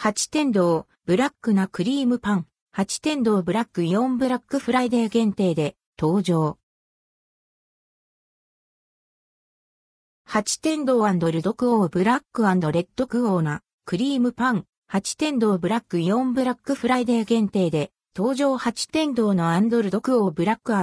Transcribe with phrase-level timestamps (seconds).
[0.00, 2.46] 八天堂ブラックなクリームパン。
[2.70, 6.56] 八天堂ブラックイオンブラックフライデー限定で登場。
[10.24, 14.66] 八天堂ルドクオーブラックレッドクオーなクリームパン。
[14.86, 19.50] 八天堂ブラックイオンブラックフライデー限定で登場八天堂の
[19.82, 20.76] ルドクオーブラック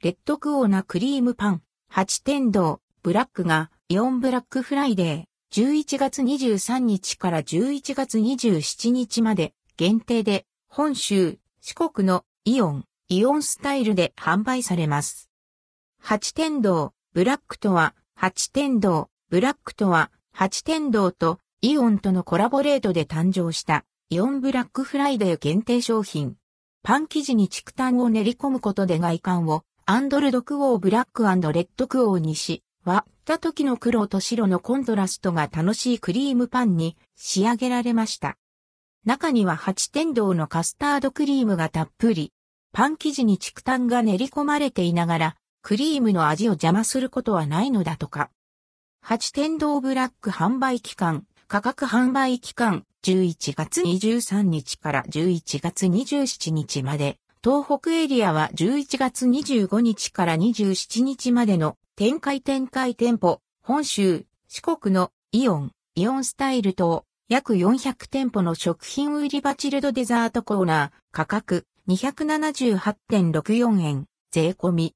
[0.00, 1.62] レッドクオーなクリームパン。
[1.90, 15.30] 八天堂ブラックがイオンブラックフライデー11月23日から11月27日まで限定で本州四国のイオン、イオンスタイルで販売されます。
[15.98, 26.36] 八天堂ブラックとは八天堂ブラックとは八天堂とイオンとのコラボレートで誕生したイオンブラックフライデー限定商品。
[26.82, 38.38] パン生地に竹炭を練り込むことで外観をアンドルドクオーブラックレッドクオーにし、割った時の黒と白のコントラストが楽しいクリームパンに仕上げられました。
[39.04, 42.32] 中には八天堂のカスタードクリームがたっぷり、
[42.72, 48.30] パン生地に竹炭が練り込まれていながら、クリームの味を邪魔することはないのだとか。
[49.02, 74.84] 八天堂ブラック販売期間、価格販売期間、11月23日から11月27日まで、東北エリアは11月25日から27日までの展開展開店舗、本州、四国のイオン、イオンスタイル等、約400店舗の食品売り場チルドデザートコーナー、価格278.64円、税込み。